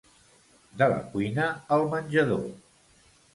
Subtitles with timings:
[0.79, 1.45] De la cuina
[1.77, 2.49] al menjador.